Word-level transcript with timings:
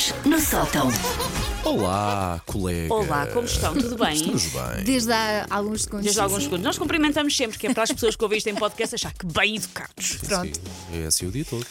Macaquinhos 0.00 0.14
no 0.24 0.40
sótão. 0.40 0.88
Olá, 1.62 2.40
colega. 2.46 2.94
Olá, 2.94 3.26
como 3.26 3.44
estão? 3.46 3.74
Tudo 3.74 3.96
bem? 3.98 4.14
Estamos 4.14 4.44
bem. 4.46 4.84
Desde 4.84 5.12
há 5.12 5.46
alguns 5.50 5.82
segundos. 5.82 6.04
Desde 6.04 6.18
sim, 6.18 6.24
alguns 6.24 6.42
segundos. 6.44 6.64
Nós 6.64 6.78
cumprimentamos 6.78 7.36
sempre, 7.36 7.58
que 7.58 7.66
é 7.66 7.74
para 7.74 7.82
as 7.82 7.92
pessoas 7.92 8.16
que 8.16 8.22
ouvem 8.24 8.38
isto 8.38 8.46
em 8.48 8.54
podcast 8.54 8.94
achar 8.94 9.12
que 9.12 9.26
bem 9.26 9.56
educados. 9.56 10.16
Pronto. 10.26 10.58
Sim, 10.90 11.02
é 11.02 11.06
assim 11.06 11.26
o 11.26 11.30
dia 11.30 11.44
todo. 11.44 11.66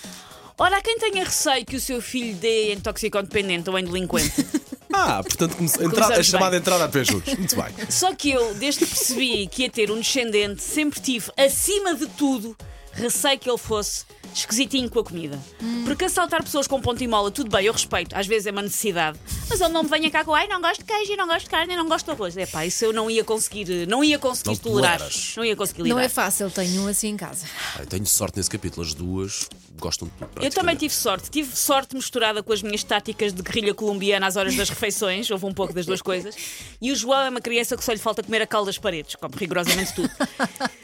Ora, 0.60 0.78
há 0.78 0.82
quem 0.82 1.00
tenha 1.00 1.24
receio 1.24 1.66
que 1.66 1.76
o 1.76 1.82
seu 1.82 2.02
filho 2.04 2.36
dê 2.36 2.74
em 2.74 2.80
toxicodependente 2.80 3.68
ou 3.70 3.78
em 3.80 3.84
delinquente. 3.86 4.46
Ah, 4.92 5.22
portanto, 5.22 5.56
come- 5.56 5.70
entra- 5.70 5.86
a 5.86 5.90
Começamos 5.92 6.26
chamada 6.28 6.50
bem. 6.50 6.60
entrada 6.60 6.86
a 6.86 6.90
pé 6.90 7.04
juros. 7.04 7.32
Muito 7.36 7.56
bem. 7.56 7.66
Só 7.92 8.14
que 8.16 8.32
eu, 8.32 8.56
desde 8.56 8.80
que 8.84 8.88
percebi 8.88 9.48
que 9.48 9.62
ia 9.62 9.70
ter 9.70 9.92
um 9.92 10.00
descendente, 10.00 10.64
sempre 10.64 11.00
tive, 11.00 11.32
acima 11.38 11.94
de 11.94 12.08
tudo, 12.08 12.58
receio 12.94 13.38
que 13.38 13.48
ele 13.48 13.58
fosse 13.60 14.04
esquisitinho 14.34 14.90
com 14.90 15.00
a 15.00 15.04
comida. 15.04 15.40
Porque 15.86 16.06
assaltar 16.06 16.44
pessoas 16.44 16.68
com 16.68 16.80
ponto 16.82 17.04
e 17.04 17.08
mola, 17.08 17.32
tudo 17.32 17.50
bem, 17.50 17.66
eu 17.66 17.74
respeito, 17.74 18.16
às 18.16 18.28
vezes 18.28 18.48
é 18.48 18.52
uma 18.52 18.62
necessidade. 18.62 19.20
Mas 19.50 19.60
ele 19.62 19.74
não 19.74 19.84
me 19.84 19.90
venha 19.90 20.10
cá 20.12 20.24
com, 20.24 20.34
ai, 20.34 20.48
não 20.48 20.62
gosto 20.62 20.80
de 20.80 20.86
queijo, 20.86 21.16
não 21.16 21.28
gosto 21.28 21.46
de 21.46 21.50
carne, 21.50 21.76
não 21.76 21.88
gosto 21.88 22.06
de 22.06 22.12
arroz. 22.12 22.38
É 22.38 22.46
pá, 22.46 22.66
isso 22.66 22.86
eu 22.86 22.94
não 22.94 23.10
ia 23.10 23.24
conseguir, 23.24 23.88
não 23.88 24.04
ia 24.04 24.20
conseguir 24.20 24.50
Não 24.50 24.56
tolerar. 24.56 24.98
toleras. 24.98 25.34
Não 25.36 25.46
ia 25.46 25.56
conseguir 25.56 25.82
lidar. 25.84 25.96
Não 25.96 26.02
é 26.02 26.10
fácil, 26.10 26.50
tenho 26.52 26.84
um 26.84 26.88
assim 26.88 27.08
em 27.10 27.18
casa. 27.18 27.46
Ai, 27.78 27.86
tenho 27.86 28.06
sorte 28.06 28.38
nesse 28.38 28.50
capítulo. 28.50 28.86
As 28.86 28.94
duas 28.94 29.50
gostam 29.78 30.08
de 30.08 30.14
tudo. 30.14 30.44
Eu 30.46 30.52
também 30.52 30.76
tive 30.76 30.94
sorte. 30.94 31.30
Tive 31.30 31.56
sorte 31.56 31.96
misturada 31.96 32.44
com 32.44 32.52
as 32.54 32.62
minhas 32.62 32.84
táticas 32.84 33.34
de 33.34 33.42
guerrilha 33.42 33.74
colombiana 33.74 34.28
às 34.28 34.36
horas 34.36 34.56
das 34.56 34.70
refeições. 34.70 35.30
Houve 35.32 35.46
um 35.46 35.54
pouco 35.54 35.74
das 35.74 35.86
duas 35.86 36.02
coisas. 36.02 36.36
E 36.82 36.92
o 36.92 36.96
João 36.96 37.22
é 37.22 37.30
uma 37.30 37.42
criança 37.42 37.76
que 37.78 37.84
só 37.84 37.92
lhe 37.92 37.98
falta 38.00 38.22
comer 38.22 38.42
a 38.42 38.48
cal 38.48 38.66
das 38.66 38.78
paredes, 38.78 39.16
come 39.16 39.34
rigorosamente 39.38 39.94
tudo. 39.96 40.10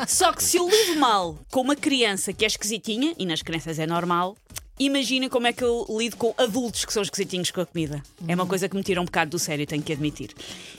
Só 0.08 0.32
que 0.34 0.44
se 0.44 0.58
eu 0.58 0.68
lido 0.70 1.00
mal 1.00 1.38
com 1.52 1.62
uma 1.62 1.76
criança 1.76 2.34
que 2.34 2.44
é 2.44 2.48
esquisitinha, 2.48 3.14
e 3.18 3.26
nas 3.36 3.42
crianças 3.42 3.78
é 3.80 3.86
normal, 3.86 4.38
imaginem 4.80 5.28
como 5.28 5.46
é 5.46 5.52
que 5.52 5.62
eu 5.62 5.86
lido 5.90 6.16
com 6.16 6.34
adultos 6.38 6.86
que 6.86 6.94
são 6.94 7.04
esquisitinhos 7.04 7.52
com 7.52 7.60
a 7.60 7.66
comida. 7.66 8.02
É 8.26 8.34
uma 8.34 8.46
coisa 8.46 8.70
que 8.70 8.76
me 8.78 8.82
tira 8.82 9.02
um 9.02 9.06
bocado 9.06 9.32
do 9.32 9.40
sério, 9.40 9.68
tenho 9.68 9.84
que 9.84 9.92
admitir. 9.92 10.32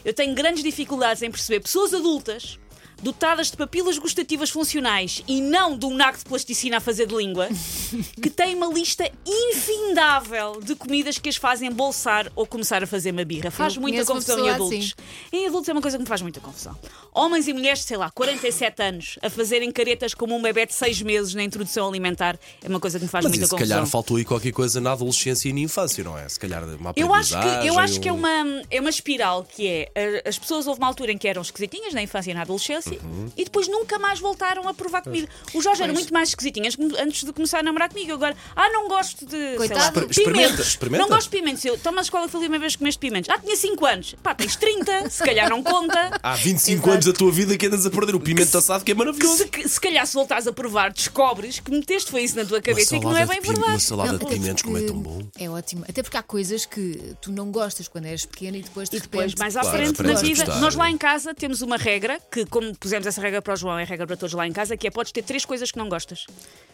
Eu 0.03 0.15
tenho 0.15 0.35
grandes 0.35 0.63
dificuldades 0.63 1.23
em 1.23 1.31
perceber 1.31 1.61
pessoas 1.61 1.93
adultas 1.93 2.59
dotadas 3.03 3.51
de 3.51 3.57
papilas 3.57 3.99
gustativas 3.99 4.51
funcionais 4.51 5.23
e 5.29 5.41
não 5.41 5.77
de 5.77 5.87
um 5.87 5.95
naco 5.95 6.19
de 6.19 6.25
plasticina 6.25 6.79
a 6.79 6.81
fazer 6.81 7.07
de 7.07 7.15
língua, 7.15 7.49
que 8.23 8.31
têm 8.31 8.55
uma 8.55 8.67
lista 8.67 9.11
infindável 9.27 10.61
de 10.63 10.75
comidas 10.75 11.19
que 11.19 11.29
as 11.29 11.37
fazem 11.37 11.71
bolsar 11.71 12.31
ou 12.35 12.47
começar 12.47 12.83
a 12.83 12.87
fazer 12.87 13.11
uma 13.13 13.25
birra. 13.25 13.51
Faz 13.51 13.75
Eu 13.77 13.83
muita 13.83 14.05
confusão 14.05 14.45
em 14.47 14.51
adultos. 14.51 14.79
assim. 14.79 14.93
Em 15.33 15.47
adultos 15.47 15.69
é 15.69 15.73
uma 15.73 15.83
coisa 15.83 15.97
que 15.97 16.03
me 16.03 16.09
faz 16.09 16.23
muita 16.23 16.41
confusão. 16.41 16.77
Homens 17.13 17.49
e 17.49 17.53
mulheres, 17.53 17.83
sei 17.83 17.97
lá, 17.97 18.11
47 18.11 18.83
anos, 18.83 19.19
a 19.23 19.31
fazerem 19.31 19.71
caretas 19.71 20.15
como 20.15 20.35
um 20.37 20.43
bebê 20.43 20.67
de 20.67 20.75
6 20.75 21.03
meses 21.03 21.35
na 21.35 21.43
introdução 21.43 21.89
alimentar, 21.89 22.39
é 22.63 22.69
uma 22.69 22.81
coisa 22.81 22.99
que 22.99 23.05
me 23.05 23.11
faz 23.11 23.25
Mas 23.25 23.31
muita 23.33 23.45
isso, 23.45 23.51
se 23.51 23.57
confusão. 23.57 23.77
calhar 23.77 23.87
faltou 23.91 24.17
aí 24.17 24.25
qualquer 24.25 24.53
coisa 24.53 24.81
na 24.81 24.93
adolescência 24.93 25.49
e 25.49 25.53
na 25.53 25.61
infância, 25.61 26.03
não 26.05 26.17
é? 26.19 26.29
Se 26.29 26.39
calhar 26.39 26.63
uma 26.65 26.93
Eu 26.97 27.13
acho 27.15 27.39
que, 27.39 27.67
eu 27.67 27.79
acho 27.79 28.01
que 28.01 28.09
é, 28.09 28.13
um- 28.13 28.17
uma, 28.17 28.63
é 28.71 28.81
uma 28.81 28.91
espiral 28.91 29.45
que 29.45 29.67
é 29.67 29.91
eh, 29.95 30.23
as 30.27 30.39
pessoas 30.39 30.67
houve 30.67 30.81
uma 30.81 30.87
altura 30.87 31.13
em 31.13 31.19
que 31.19 31.29
eram 31.29 31.43
esquisitinhas 31.43 31.93
na 31.95 32.03
infância 32.03 32.31
e 32.31 32.35
na 32.35 32.43
adolescência 32.43 32.96
Uhum. 33.03 33.31
e 33.37 33.45
depois 33.45 33.69
nunca 33.69 33.99
mais 33.99 34.19
voltaram 34.21 34.67
a 34.69 34.75
provar 34.75 35.03
comida. 35.03 35.29
O 35.55 35.61
Jorge 35.63 35.83
era 35.83 35.93
muito 35.93 36.13
mais 36.13 36.31
esquisitinho 36.31 36.67
antes- 36.99 37.25
de 37.25 37.33
começar 37.33 37.61
a 37.61 37.63
namorar 37.63 37.89
comigo. 37.89 38.13
Agora, 38.13 38.37
ah, 38.55 38.69
não 38.71 38.89
gosto 38.89 39.25
de 39.27 39.31
sei 39.37 39.51
lá, 39.53 39.57
Coitado. 39.57 39.99
Exper- 40.01 40.11
experimenta, 40.11 40.63
experimenta. 40.63 41.03
Não 41.03 41.09
gosto 41.09 41.31
de 41.31 41.37
pimentos. 41.37 41.65
Eu, 41.65 41.75
então, 41.75 41.93
mas 41.93 42.09
qual 42.11 42.23
é 42.23 42.27
que 42.27 42.33
foi 42.33 42.41
a 42.41 42.43
última 42.43 42.59
vez 42.59 42.73
que 42.73 42.79
comeste 42.79 42.99
pimentos? 43.01 43.31
Ah, 43.31 43.39
tinha 43.39 43.57
5 43.57 43.87
anos. 43.87 44.15
Pá, 44.23 44.35
tens 44.35 44.57
30, 44.57 45.09
se 45.11 45.23
calhar 45.25 45.49
não 45.51 45.63
conta. 45.63 46.19
Há 46.23 46.35
25 46.37 46.77
Exato. 46.79 46.91
anos 46.93 47.05
da 47.07 47.13
tua 47.13 47.33
vida 47.33 47.57
que 47.57 47.67
andas 47.67 47.85
a 47.87 47.91
perder 47.91 48.15
o 48.15 48.21
pimento 48.21 48.57
assado 48.57 48.85
que 48.85 48.93
é 48.93 48.95
maravilhoso. 48.95 49.37
Se, 49.39 49.69
se 49.69 49.81
calhar 49.81 50.07
se 50.07 50.15
voltares 50.15 50.47
a 50.47 50.53
provar, 50.53 50.93
descobres 50.93 51.59
que 51.61 51.71
meteste 51.71 52.11
foi 52.11 52.23
isso 52.23 52.37
na 52.37 52.45
tua 52.45 52.61
cabeça 52.61 52.97
e 52.97 53.01
que 53.01 53.05
não 53.05 53.17
é 53.17 53.27
bem 53.27 53.41
verdade. 53.41 53.71
Uma 53.71 53.79
salada 53.79 54.13
Não, 54.13 54.19
de 54.19 54.25
até 54.25 54.35
pimentos, 54.35 54.63
como 54.63 54.79
é 54.79 54.83
tão 54.83 54.97
bom. 54.99 55.23
É 55.39 55.49
ótimo. 55.49 55.85
Até 55.89 56.03
porque 56.03 56.17
há 56.17 56.23
coisas 56.23 56.65
que 56.67 57.15
tu 57.21 57.33
não 57.33 57.51
gostas 57.51 57.89
quando 57.89 58.07
eres 58.07 58.25
pequeno 58.27 58.57
e 58.57 58.63
depois 58.63 58.89
de 58.89 58.97
E 58.97 59.01
depois, 59.01 59.25
repente. 59.33 59.39
mais 59.39 59.57
à 59.57 59.61
Claro, 59.63 59.77
frente 59.79 60.03
na 60.03 60.15
vida, 60.21 60.45
nós 60.61 60.75
lá 60.75 60.91
em 60.91 60.99
casa 60.99 61.35
temos 61.35 61.63
uma 61.63 61.77
regra, 61.77 62.19
que 62.31 62.45
como 62.47 62.75
pusemos 62.79 63.07
essa 63.07 63.21
regra 63.21 63.41
para 63.43 63.55
o 63.55 63.57
João, 63.57 63.79
é 63.79 63.85
regra 63.85 64.07
para 64.07 64.17
todos 64.17 64.35
lá 64.35 64.47
em 64.47 64.53
casa, 64.53 64.77
que 64.77 64.87
é 64.87 64.91
podes 64.91 65.13
ter 65.13 65.23
três 65.23 65.45
coisas 65.45 65.71
que 65.71 65.79
não 65.79 65.89
gostas. 65.89 66.27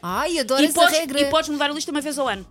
Ai, 0.02 0.38
adoro 0.38 0.62
E 0.62 0.66
essa 0.66 0.74
podes, 0.74 0.98
regra. 0.98 1.20
e 1.20 1.24
podes 1.30 1.48
mudar 1.50 1.70
a 1.70 1.72
lista 1.74 1.90
uma 1.90 2.00
vez 2.00 2.18
ao 2.18 2.28
ano. 2.28 2.46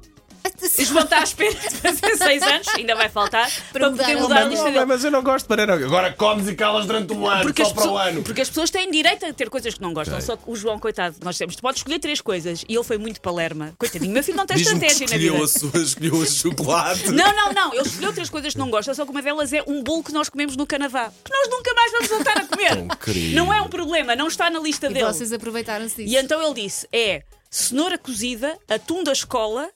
O 0.79 0.83
João 0.85 1.03
está 1.03 1.19
à 1.19 1.23
espera 1.23 1.53
de 1.53 1.69
fazer 1.77 2.15
seis 2.17 2.41
anos, 2.43 2.67
ainda 2.69 2.95
vai 2.95 3.09
faltar, 3.09 3.49
para, 3.71 3.89
poder 3.91 4.15
mudar 4.17 4.41
a 4.41 4.45
lista. 4.45 4.49
lista 4.49 4.63
Não, 4.65 4.71
dele. 4.73 4.85
mas 4.85 5.03
eu 5.03 5.11
não 5.11 5.23
gosto 5.23 5.45
de 5.45 5.49
banana. 5.55 5.73
Agora 5.85 6.11
comes 6.13 6.47
e 6.47 6.55
calas 6.55 6.85
durante 6.85 7.13
um 7.13 7.27
ano, 7.27 7.43
Porque 7.43 7.63
só 7.65 7.73
para 7.73 7.87
o 7.91 7.97
ano. 7.97 8.23
porque 8.23 8.41
as 8.41 8.47
pessoas 8.49 8.69
têm 8.69 8.89
direito 8.89 9.25
a 9.25 9.33
ter 9.33 9.49
coisas 9.49 9.73
que 9.73 9.81
não 9.81 9.93
gostam. 9.93 10.15
Ok. 10.15 10.25
Só 10.25 10.35
que 10.37 10.43
o 10.47 10.55
João, 10.55 10.79
coitado, 10.79 11.15
nós 11.23 11.37
temos, 11.37 11.55
tu 11.55 11.61
podes 11.61 11.79
escolher 11.79 11.99
três 11.99 12.21
coisas. 12.21 12.63
E 12.67 12.75
ele 12.75 12.83
foi 12.83 12.97
muito 12.97 13.21
palerma. 13.21 13.73
Coitadinho, 13.77 14.11
meu 14.13 14.23
filho 14.23 14.37
não 14.37 14.45
tem 14.45 14.57
estratégia 14.57 15.07
na 15.07 15.17
vida. 15.17 15.25
escolheu 15.25 15.43
a, 15.43 15.47
sua, 15.47 15.81
escolheu 15.81 16.21
a 16.21 16.25
chocolate. 16.25 17.11
Não, 17.11 17.35
não, 17.35 17.53
não. 17.53 17.73
Ele 17.73 17.87
escolheu 17.87 18.13
três 18.13 18.29
coisas 18.29 18.53
que 18.53 18.59
não 18.59 18.69
gosta, 18.69 18.93
só 18.93 19.05
que 19.05 19.11
uma 19.11 19.21
delas 19.21 19.51
é 19.53 19.63
um 19.67 19.83
bolo 19.83 20.03
que 20.03 20.11
nós 20.13 20.29
comemos 20.29 20.55
no 20.55 20.65
Canadá. 20.65 21.11
Que 21.23 21.31
nós 21.33 21.49
nunca 21.49 21.73
mais 21.73 21.91
vamos 21.91 22.07
voltar 22.07 22.37
a 22.37 22.45
comer. 22.45 22.75
Tão 22.75 22.87
querido. 22.97 23.35
Não 23.35 23.53
é 23.53 23.61
um 23.61 23.67
problema, 23.69 24.15
não 24.15 24.27
está 24.27 24.49
na 24.49 24.59
lista 24.59 24.87
E 24.87 24.93
dele. 24.93 25.05
vocês 25.05 25.31
aproveitaram-se 25.33 25.95
disso. 26.03 26.13
E 26.13 26.17
então 26.17 26.41
ele 26.41 26.61
disse: 26.63 26.87
é 26.91 27.23
cenoura 27.49 27.97
cozida, 27.97 28.57
atum 28.69 29.03
da 29.03 29.11
escola 29.11 29.69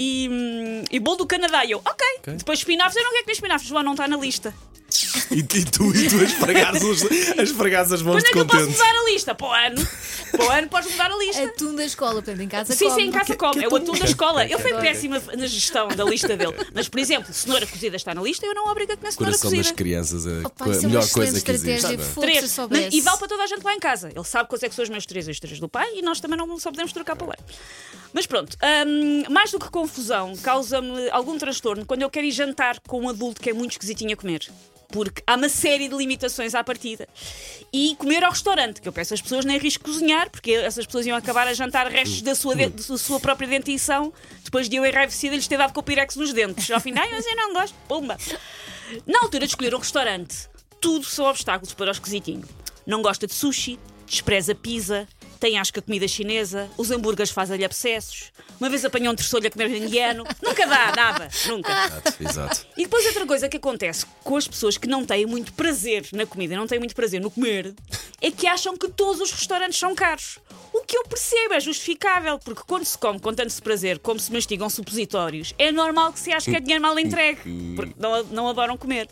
e, 0.00 0.82
e 0.90 0.98
bolo 0.98 1.18
do 1.18 1.26
Canadá. 1.26 1.62
E 1.62 1.72
eu, 1.72 1.82
ok. 1.84 2.06
Depois 2.38 2.60
espinafres, 2.60 2.96
eu 2.96 3.04
não 3.04 3.12
quero 3.12 3.24
comer 3.24 3.34
espinafres, 3.34 3.68
João 3.68 3.82
não 3.82 3.92
está 3.92 4.08
na 4.08 4.16
lista. 4.16 4.54
E, 5.30 5.38
e 5.38 5.44
tu, 5.44 5.94
e 5.94 6.08
tu 6.08 6.18
a 6.18 6.22
esfregares, 6.24 6.82
os- 6.84 7.02
a 7.38 7.42
esfregares 7.42 7.92
as 7.92 8.02
mãos 8.02 8.14
Quando 8.14 8.24
é 8.24 8.26
de 8.26 8.32
que 8.32 8.38
eu 8.38 8.46
posso 8.46 8.70
mudar 8.70 8.90
a 8.90 9.04
lista? 9.10 9.34
Para 9.34 9.46
o 9.46 9.52
ano. 9.52 9.88
Para 10.32 10.44
o 10.44 10.50
ano 10.50 10.68
podes 10.68 10.90
mudar 10.90 11.10
a 11.10 11.16
lista. 11.16 11.44
Atum 11.44 11.74
da 11.74 11.84
escola, 11.84 12.14
portanto, 12.14 12.40
em 12.40 12.48
casa 12.48 12.74
Sim, 12.74 12.88
come. 12.88 13.00
sim, 13.02 13.08
em 13.08 13.12
casa 13.12 13.24
Que- 13.26 13.36
come. 13.36 13.58
que 13.58 13.64
É 13.64 13.68
o 13.68 13.76
atum? 13.76 13.92
da 13.98 14.04
escola. 14.04 14.44
Ele 14.44 14.58
foi 14.58 14.74
péssimo 14.74 15.14
na 15.36 15.46
gestão 15.46 15.88
da 15.88 16.04
lista 16.04 16.36
dele. 16.36 16.54
Mas, 16.74 16.88
por 16.88 16.98
exemplo, 16.98 17.32
cenoura 17.32 17.66
cozida 17.66 17.96
está 17.96 18.14
na 18.14 18.22
lista, 18.22 18.44
eu 18.46 18.54
não 18.54 18.66
obrigo 18.66 18.92
a 18.92 18.96
comer 18.96 19.12
cenoura 19.12 19.32
Coração 19.36 19.50
das 19.50 19.58
cozida. 19.60 19.74
crianças 19.76 20.26
é 20.26 20.40
Opa, 20.46 20.64
a 20.64 20.68
isso 20.70 20.78
é 20.78 20.82
uma 20.82 20.88
melhor 20.88 21.02
excelente 21.04 21.12
coisa 21.12 21.40
que 21.44 21.50
existe. 21.52 21.74
estratégia. 21.76 22.04
Fogo, 22.06 22.26
se 22.26 22.32
Três. 22.32 22.50
soubesse. 22.50 22.96
E 22.96 23.00
vale 23.00 23.18
para 23.18 23.28
toda 23.28 23.42
a 23.42 23.46
gente 23.46 23.62
lá 23.64 23.74
em 23.74 23.80
casa. 23.80 24.08
Ele 24.14 24.24
sabe 24.24 24.48
quais 24.48 24.62
é 24.62 24.68
que 24.68 24.74
são 24.74 24.82
os 24.82 24.88
meus 24.88 25.06
três 25.06 25.28
e 25.28 25.30
os 25.30 25.38
três 25.40 25.60
do 25.60 25.68
pai 25.68 25.88
e 25.94 26.02
nós 26.02 26.18
também 26.20 26.36
não 26.38 26.58
só 26.58 26.70
podemos 26.70 26.92
trocar 26.92 27.14
para 27.16 27.28
lá. 27.28 27.34
Mas 28.12 28.26
pronto, 28.26 28.56
hum, 28.86 29.22
mais 29.30 29.52
do 29.52 29.58
que 29.60 29.70
confusão, 29.70 30.34
causa-me 30.42 31.08
algum 31.10 31.38
transtorno 31.38 31.86
quando 31.86 32.02
eu 32.02 32.10
quero 32.10 32.26
ir 32.26 32.32
jantar 32.32 32.80
com 32.80 33.00
um 33.02 33.08
adulto 33.08 33.40
que 33.40 33.48
é 33.50 33.52
muito 33.52 33.72
esquisitinho 33.72 34.12
a 34.12 34.16
comer. 34.16 34.48
Porque 34.92 35.22
há 35.26 35.36
uma 35.36 35.48
série 35.48 35.88
de 35.88 35.94
limitações 35.96 36.54
à 36.54 36.64
partida. 36.64 37.08
E 37.72 37.94
comer 37.96 38.24
ao 38.24 38.30
restaurante, 38.30 38.80
que 38.80 38.88
eu 38.88 38.92
peço 38.92 39.14
às 39.14 39.20
pessoas 39.22 39.44
nem 39.44 39.56
risco 39.58 39.84
cozinhar, 39.84 40.28
porque 40.30 40.50
essas 40.52 40.84
pessoas 40.86 41.06
iam 41.06 41.16
acabar 41.16 41.46
a 41.46 41.54
jantar 41.54 41.86
restos 41.86 42.22
da 42.22 42.34
sua, 42.34 42.56
de- 42.56 42.68
da 42.68 42.98
sua 42.98 43.20
própria 43.20 43.46
dentição, 43.48 44.12
depois 44.44 44.68
de 44.68 44.76
eu 44.76 44.84
enraivecida 44.84 45.36
lhes 45.36 45.46
ter 45.46 45.56
dado 45.58 45.72
com 45.72 45.80
o 45.80 45.82
pirex 45.82 46.16
nos 46.16 46.32
dentes. 46.32 46.68
Ao 46.70 46.80
fim, 46.80 46.92
ai, 46.98 47.08
mas 47.12 47.24
eu 47.26 47.36
não 47.36 47.52
gosto, 47.52 47.74
pumba. 47.86 48.16
Na 49.06 49.20
altura 49.22 49.46
de 49.46 49.52
escolher 49.52 49.74
um 49.74 49.78
restaurante, 49.78 50.48
tudo 50.80 51.04
são 51.04 51.26
obstáculos 51.26 51.72
para 51.72 51.88
o 51.88 51.92
esquisitinho. 51.92 52.42
Não 52.84 53.02
gosta 53.02 53.26
de 53.26 53.34
sushi, 53.34 53.78
despreza 54.06 54.54
pizza, 54.54 55.06
tem 55.40 55.58
asca 55.58 55.80
comida 55.80 56.06
chinesa, 56.06 56.70
os 56.76 56.90
hambúrgueres 56.90 57.30
fazem-lhe 57.30 57.64
abscessos, 57.64 58.30
uma 58.60 58.68
vez 58.68 58.84
apanhou 58.84 59.12
um 59.12 59.16
terçolho 59.16 59.48
a 59.48 59.50
comer 59.50 59.74
indiano. 59.74 60.24
Nunca 60.42 60.66
dá, 60.66 60.92
nada, 60.94 61.28
nunca. 61.46 61.72
Exato, 61.72 62.22
exato. 62.22 62.66
E 62.76 62.82
depois 62.82 63.06
outra 63.06 63.26
coisa 63.26 63.48
que 63.48 63.56
acontece 63.56 64.04
com 64.22 64.36
as 64.36 64.46
pessoas 64.46 64.76
que 64.76 64.86
não 64.86 65.04
têm 65.04 65.24
muito 65.24 65.52
prazer 65.54 66.06
na 66.12 66.26
comida, 66.26 66.54
não 66.54 66.66
têm 66.66 66.78
muito 66.78 66.94
prazer 66.94 67.20
no 67.20 67.30
comer, 67.30 67.74
é 68.20 68.30
que 68.30 68.46
acham 68.46 68.76
que 68.76 68.88
todos 68.88 69.20
os 69.20 69.32
restaurantes 69.32 69.78
são 69.78 69.94
caros. 69.94 70.38
O 70.72 70.82
que 70.82 70.96
eu 70.96 71.04
percebo 71.04 71.54
é 71.54 71.60
justificável, 71.60 72.38
porque 72.38 72.62
quando 72.66 72.84
se 72.84 72.98
come 72.98 73.18
com 73.18 73.32
tanto 73.32 73.62
prazer, 73.62 73.98
como 73.98 74.20
se 74.20 74.30
mastigam 74.32 74.68
supositórios, 74.68 75.54
é 75.58 75.72
normal 75.72 76.12
que 76.12 76.20
se 76.20 76.32
ache 76.32 76.50
que 76.50 76.56
é 76.56 76.60
dinheiro 76.60 76.82
mal 76.82 76.98
entregue, 76.98 77.40
porque 77.74 77.94
não, 77.98 78.22
não 78.24 78.48
adoram 78.48 78.76
comer. 78.76 79.08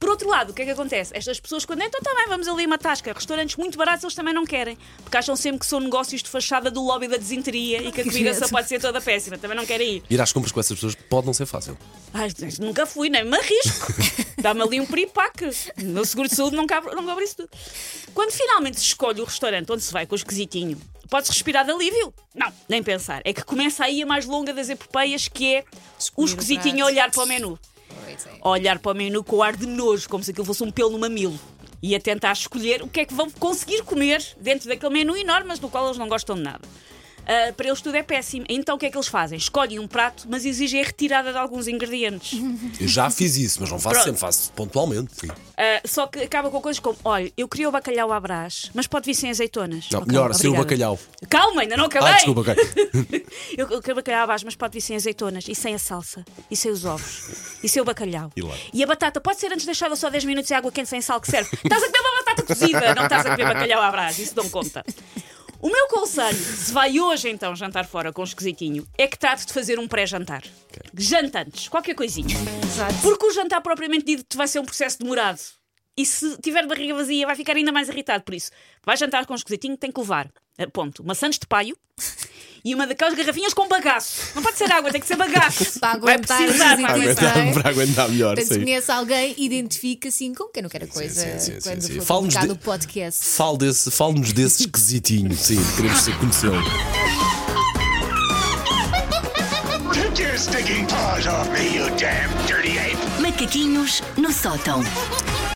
Por 0.00 0.08
outro 0.08 0.30
lado, 0.30 0.50
o 0.50 0.54
que 0.54 0.62
é 0.62 0.64
que 0.64 0.70
acontece? 0.70 1.14
Estas 1.14 1.38
pessoas, 1.38 1.66
quando 1.66 1.82
então 1.82 2.00
também 2.00 2.24
vamos 2.26 2.48
ali 2.48 2.64
a 2.64 2.66
uma 2.66 2.78
tasca, 2.78 3.12
restaurantes 3.12 3.56
muito 3.56 3.76
baratos, 3.76 4.02
eles 4.02 4.14
também 4.14 4.32
não 4.32 4.46
querem, 4.46 4.78
porque 5.02 5.14
acham 5.14 5.36
sempre 5.36 5.60
que 5.60 5.66
são 5.66 5.78
negócios 5.78 6.22
de 6.22 6.30
fachada 6.30 6.70
do 6.70 6.82
lobby 6.82 7.06
da 7.06 7.18
desinteria 7.18 7.82
e 7.82 7.92
que 7.92 8.00
a 8.00 8.04
comida 8.04 8.32
só 8.32 8.48
pode 8.48 8.66
ser 8.66 8.80
toda 8.80 8.98
péssima, 8.98 9.36
também 9.36 9.54
não 9.54 9.66
querem 9.66 9.96
ir. 9.96 10.02
Ir 10.08 10.18
às 10.18 10.32
compras 10.32 10.52
com 10.52 10.58
essas 10.58 10.74
pessoas 10.74 10.94
pode 10.94 11.26
não 11.26 11.34
ser 11.34 11.44
fácil. 11.44 11.76
Ai, 12.14 12.30
nunca 12.58 12.86
fui, 12.86 13.10
nem 13.10 13.24
me 13.24 13.36
arrisco. 13.36 13.92
Dá-me 14.40 14.62
ali 14.62 14.80
um 14.80 14.86
piripaque. 14.86 15.44
O 15.44 15.84
meu 15.84 16.04
seguro 16.06 16.30
de 16.30 16.34
saúde 16.34 16.56
não 16.56 16.66
cobre, 16.66 16.94
não 16.94 17.04
cobre 17.04 17.24
isso 17.24 17.36
tudo. 17.36 17.50
Quando 18.14 18.32
finalmente 18.32 18.80
se 18.80 18.86
escolhe 18.86 19.20
o 19.20 19.24
restaurante 19.24 19.70
onde 19.70 19.82
se 19.82 19.92
vai 19.92 20.06
com 20.06 20.14
o 20.14 20.16
esquisitinho, 20.16 20.80
podes 21.10 21.28
respirar 21.28 21.66
de 21.66 21.72
alívio? 21.72 22.14
Não, 22.34 22.50
nem 22.66 22.82
pensar. 22.82 23.20
É 23.22 23.34
que 23.34 23.44
começa 23.44 23.84
aí 23.84 24.02
a 24.02 24.06
mais 24.06 24.24
longa 24.24 24.54
das 24.54 24.70
epopeias, 24.70 25.28
que 25.28 25.56
é 25.56 25.64
o 26.16 26.24
esquisitinho 26.24 26.84
a 26.84 26.86
olhar 26.86 27.10
para 27.10 27.22
o 27.22 27.26
menu. 27.26 27.58
A 28.40 28.48
olhar 28.48 28.78
para 28.78 28.92
o 28.92 28.94
menu 28.94 29.22
com 29.24 29.42
ar 29.42 29.56
de 29.56 29.66
nojo, 29.66 30.08
como 30.08 30.22
se 30.22 30.30
aquilo 30.30 30.46
fosse 30.46 30.62
um 30.62 30.70
pelo 30.70 30.90
no 30.90 30.98
mamilo. 30.98 31.38
E 31.82 31.94
a 31.94 32.00
tentar 32.00 32.32
escolher 32.32 32.82
o 32.82 32.88
que 32.88 33.00
é 33.00 33.04
que 33.04 33.14
vão 33.14 33.30
conseguir 33.30 33.82
comer 33.82 34.22
dentro 34.38 34.68
daquele 34.68 34.92
menu 34.92 35.16
enorme, 35.16 35.48
mas 35.48 35.60
no 35.60 35.70
qual 35.70 35.86
eles 35.86 35.98
não 35.98 36.08
gostam 36.08 36.36
de 36.36 36.42
nada. 36.42 36.68
Ah, 37.30 37.52
para 37.52 37.68
eles 37.68 37.80
tudo 37.80 37.94
é 37.94 38.02
péssimo. 38.02 38.44
Então 38.48 38.74
o 38.74 38.78
que 38.78 38.86
é 38.86 38.90
que 38.90 38.96
eles 38.96 39.06
fazem? 39.06 39.38
Escolhem 39.38 39.78
um 39.78 39.86
prato, 39.86 40.26
mas 40.28 40.44
exigem 40.44 40.82
a 40.82 40.84
retirada 40.84 41.30
de 41.30 41.38
alguns 41.38 41.68
ingredientes. 41.68 42.40
Eu 42.80 42.88
já 42.88 43.08
fiz 43.08 43.36
isso, 43.36 43.58
mas 43.60 43.70
não 43.70 43.78
faço 43.78 43.94
Pronto. 43.94 44.04
sempre, 44.06 44.20
faço 44.20 44.52
pontualmente. 44.52 45.14
Sim. 45.14 45.28
Ah, 45.56 45.80
só 45.84 46.08
que 46.08 46.18
acaba 46.20 46.50
com 46.50 46.60
coisas 46.60 46.80
como: 46.80 46.98
olha, 47.04 47.32
eu 47.36 47.46
queria 47.46 47.68
o 47.68 47.72
bacalhau 47.72 48.12
à 48.12 48.18
brás, 48.18 48.70
mas 48.74 48.88
pode 48.88 49.06
vir 49.06 49.14
sem 49.14 49.30
azeitonas. 49.30 49.88
Não, 49.92 50.00
Ok, 50.00 50.08
melhor, 50.12 50.34
sem 50.34 50.50
o 50.50 50.54
obrigada. 50.54 50.64
bacalhau. 50.64 50.98
Calma, 51.28 51.60
ainda 51.62 51.76
não 51.76 51.84
acabei. 51.84 52.08
Ah, 52.10 52.16
desculpa, 52.16 52.40
ok. 52.40 52.54
Eu, 53.56 53.68
eu 53.70 53.80
quero 53.80 53.94
bacalhau 53.96 54.24
à 54.24 54.26
base, 54.26 54.44
mas 54.44 54.56
pode 54.56 54.72
vir 54.72 54.80
sem 54.80 54.96
azeitonas 54.96 55.44
e 55.46 55.54
sem 55.54 55.74
a 55.74 55.78
salsa 55.78 56.24
e 56.50 56.56
sem 56.56 56.70
os 56.72 56.84
ovos 56.84 57.58
e 57.62 57.68
sem 57.68 57.80
o 57.80 57.84
bacalhau. 57.84 58.32
E 58.34 58.42
lá? 58.42 58.54
a 58.82 58.86
batata 58.86 59.20
pode 59.20 59.38
ser 59.38 59.52
antes 59.52 59.64
deixada 59.64 59.94
só 59.94 60.10
10 60.10 60.24
minutos 60.24 60.50
em 60.50 60.54
água 60.54 60.72
quente 60.72 60.88
sem 60.88 61.00
sal 61.00 61.20
que 61.20 61.30
serve. 61.30 61.48
Estás 61.62 61.82
a 61.82 61.86
comer 61.86 62.00
uma 62.00 62.24
batata 62.24 62.42
cozida, 62.42 62.94
não 62.94 63.04
estás 63.04 63.26
a 63.26 63.30
comer 63.30 63.54
bacalhau 63.54 63.82
à 63.82 63.90
brás, 63.90 64.18
isso 64.18 64.34
dão 64.34 64.48
conta. 64.48 64.84
O 65.62 65.68
meu 65.68 65.88
conselho, 65.88 66.38
se 66.38 66.72
vai 66.72 66.98
hoje 66.98 67.28
então 67.28 67.54
jantar 67.54 67.86
fora 67.86 68.10
com 68.12 68.22
um 68.22 68.24
esquisitinho, 68.24 68.86
é 68.96 69.06
que 69.06 69.18
trate 69.18 69.44
de 69.44 69.52
fazer 69.52 69.78
um 69.78 69.86
pré-jantar. 69.86 70.42
Janta 70.96 71.42
antes, 71.42 71.68
qualquer 71.68 71.94
coisinha. 71.94 72.34
Exato. 72.64 72.94
Porque 73.02 73.26
o 73.26 73.32
jantar 73.32 73.60
propriamente 73.60 74.06
dito 74.06 74.38
vai 74.38 74.48
ser 74.48 74.58
um 74.58 74.64
processo 74.64 74.98
demorado. 74.98 75.38
E 75.98 76.06
se 76.06 76.38
tiver 76.38 76.66
barriga 76.66 76.94
vazia, 76.94 77.26
vai 77.26 77.36
ficar 77.36 77.56
ainda 77.56 77.70
mais 77.70 77.90
irritado. 77.90 78.24
Por 78.24 78.34
isso, 78.34 78.50
vai 78.82 78.96
jantar 78.96 79.26
com 79.26 79.34
um 79.34 79.36
esquisitinho, 79.36 79.76
tem 79.76 79.92
que 79.92 80.00
levar, 80.00 80.32
eh, 80.56 80.66
ponto, 80.66 81.04
maçãs 81.04 81.38
de 81.38 81.46
paio 81.46 81.76
e 82.64 82.74
uma 82.74 82.86
daquelas 82.86 83.14
garrafinhas 83.14 83.54
com 83.54 83.66
bagaço. 83.68 84.32
Não 84.34 84.42
pode 84.42 84.56
ser 84.58 84.70
água, 84.70 84.90
tem 84.90 85.00
que 85.00 85.06
ser 85.06 85.16
bagaço. 85.16 85.64
Para 85.80 85.98
vai 85.98 86.14
aguentar 86.14 86.38
vai 86.38 86.46
precisar. 86.48 86.76
sei. 86.76 86.84
Aguentar, 86.86 87.52
para 87.54 87.70
aguentar 87.70 88.08
melhor. 88.08 88.34
Portanto, 88.34 88.48
se 88.48 88.54
sim. 88.54 88.64
conhece 88.64 88.90
alguém, 88.92 89.34
identifica 89.38 90.08
assim 90.08 90.34
com 90.34 90.44
quem 90.48 90.62
não 90.62 90.70
quer 90.70 90.84
a 90.84 90.86
coisa 90.86 91.20
sim, 91.22 91.38
sim, 91.38 91.52
sim, 91.54 91.58
quando 91.62 91.80
sim. 91.82 91.94
for 91.94 92.02
Fala-nos 92.04 92.34
publicado 92.34 92.46
de- 92.54 92.60
o 92.60 92.64
podcast. 92.64 93.24
Fale 93.26 93.58
desse, 93.58 93.90
fale-nos 93.90 94.32
desse 94.32 94.62
esquisitinho. 94.64 95.34
Sim, 95.36 95.58
queremos 95.76 96.00
ser- 96.00 96.16
conhecê-lo. 96.18 96.62
Take 99.92 100.22
your 100.22 100.36
stinking 100.38 100.86
paws 100.86 101.26
off 101.26 101.48
me, 101.50 101.74
you 101.76 101.88
damn 101.96 102.30
dirty 102.46 102.78
ape! 102.78 102.96
Macaquinhos 103.20 104.02
no 104.16 104.32
sótão. 104.32 104.82